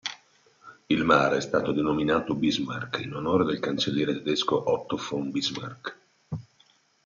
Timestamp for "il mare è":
0.87-1.41